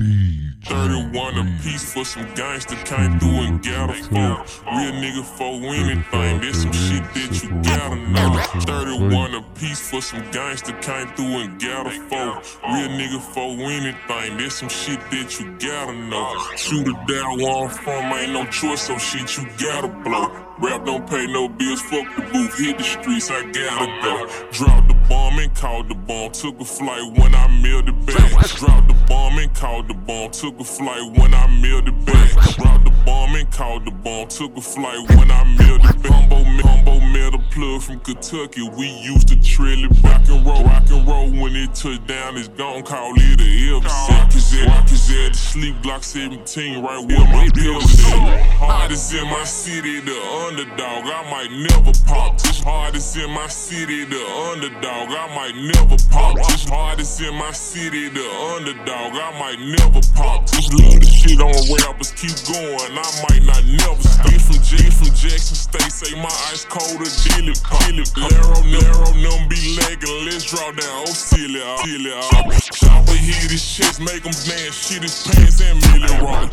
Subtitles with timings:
[0.00, 0.54] DJ.
[0.64, 4.44] 31 a piece for some gangster came through and got a four.
[4.72, 8.40] Real nigga for anything, there's some shit that you gotta know.
[8.60, 12.32] 31 a piece for some gangster came through and got a four.
[12.72, 16.34] Real nigga for anything, there's some shit that you gotta know.
[16.56, 20.28] Shoot it down where I'm from, ain't no choice, so shit you gotta blow.
[20.60, 24.26] Rap don't pay no bills, fuck the booth, hit the streets, I gotta go.
[24.52, 28.30] Drop the bomb and called the bomb, took a flight when I mailed it back.
[28.56, 32.30] Dropped the bomb and called the bomb, took a flight when I mailed it back.
[32.56, 36.12] Dropped the bomb and called the bomb, took a flight when I mailed it back.
[36.12, 40.88] Humbo, met a plug from Kentucky, we used to trail it rock and roll, rock
[40.88, 41.28] and roll.
[41.30, 43.84] When it touch down, it's gone, call it a F.
[44.08, 48.79] Rock is at, the sleep, Glock 17, right where my pills at.
[48.90, 50.18] Hardest in my city, the
[50.50, 52.36] underdog, I might never pop.
[52.42, 54.18] Just hardest in my city, the
[54.50, 56.34] underdog, I might never pop.
[56.50, 60.42] Just hardest in my city, the underdog, I might never pop.
[60.50, 64.10] Just love the shit on rappers, keep going, I might not never.
[64.26, 67.86] Get from J from Jackson State, say my ice cold or dilly pop.
[68.18, 72.58] Laro, Laro, them be lagging, let's draw down, oh silly, oh silly, oh.
[72.74, 76.50] Chopper hit his chest, make him dance, shit his pants and Millie rock.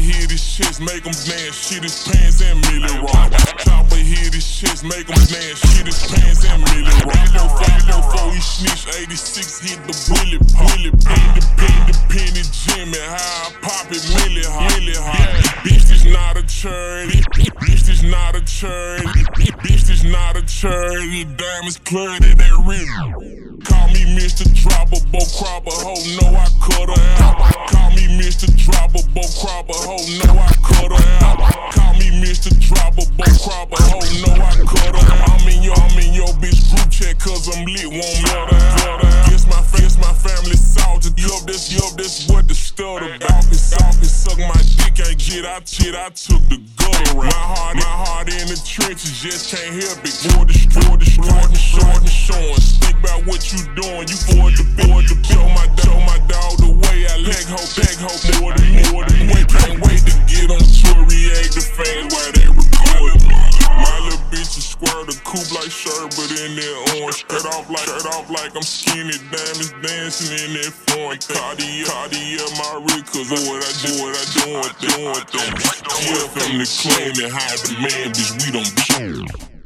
[0.00, 3.32] Hit his chest, make him dance, shit his pants and Millie rock.
[3.60, 7.28] Chopper hit his chest, make him dance, shit his pants and Millie rock.
[7.36, 10.72] Go five, go four, he snitch, 86, hit the bullet pop.
[10.80, 15.28] Independent, independent Jimmy, how I pop it, Millie hot, Millie hot.
[15.68, 17.20] Bitch, this not a charity.
[17.60, 19.24] Bitch, this not a charity.
[19.36, 21.24] Bitch, this not a charity.
[21.24, 23.60] Diamonds flooded that real.
[23.64, 24.48] Call me Mr.
[24.48, 26.69] Dropper, Bo Cropper, ho, no I cut
[29.60, 31.74] Bo Cropper, ho, know I cut her out.
[31.74, 32.48] Call me Mr.
[32.56, 35.36] Dropper, Bo Cropper, ho, no, I cut her out.
[35.36, 38.88] I'm in your, I'm in your bitch group chat, cause I'm lit, won't let her
[38.88, 39.28] out.
[39.28, 41.18] Guess my, guess my family salted.
[41.20, 43.44] Yup, this, yup, this what the stud about.
[43.52, 47.28] This can suck my dick, ain't get out shit, I took the gutter around.
[47.28, 50.16] My heart, my heart in the trenches, just can't help it.
[50.24, 52.56] Boy, destroy, destroy, destroy, destroy.
[52.80, 56.56] Think about what you doing, you bored the board to show my show my dog
[56.64, 58.08] the way I leg ho, beg ho,
[58.40, 59.09] more than more than
[60.58, 63.22] to on react the fans while they record.
[63.70, 67.26] My little bitch is squirt a coupe like shirt, but in that orange.
[67.28, 71.18] Cut off like, cut off like I'm skinny, diamonds dancing in that foreign.
[71.22, 74.24] Cartier, Cartier, my rig, cause I what I do, what I
[75.30, 75.54] doing.
[76.08, 79.59] Yeah, from the clan and high demand, bitch, we don't be.